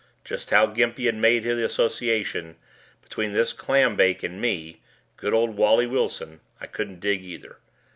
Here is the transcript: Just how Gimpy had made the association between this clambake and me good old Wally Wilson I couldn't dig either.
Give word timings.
Just 0.25 0.49
how 0.49 0.65
Gimpy 0.65 1.05
had 1.05 1.13
made 1.13 1.43
the 1.43 1.63
association 1.63 2.55
between 3.03 3.33
this 3.33 3.53
clambake 3.53 4.23
and 4.23 4.41
me 4.41 4.81
good 5.15 5.31
old 5.31 5.57
Wally 5.57 5.85
Wilson 5.85 6.39
I 6.59 6.65
couldn't 6.65 6.99
dig 7.01 7.21
either. 7.23 7.59